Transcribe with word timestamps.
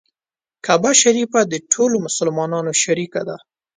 کعبه 0.65 0.91
شریفه 1.01 1.41
د 1.45 1.53
ټولو 1.73 1.95
مسلمانانو 2.05 2.71
شریکه 2.83 3.21
ده. 3.27 3.37